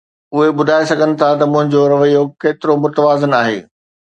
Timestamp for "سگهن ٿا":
0.91-1.29